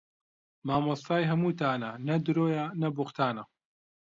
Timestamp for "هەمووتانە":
1.31-1.91